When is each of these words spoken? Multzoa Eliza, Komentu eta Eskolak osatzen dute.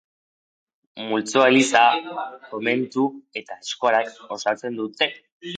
Multzoa 1.09 1.49
Eliza, 1.51 1.83
Komentu 2.55 3.07
eta 3.43 3.61
Eskolak 3.67 4.13
osatzen 4.39 4.85
dute. 4.85 5.15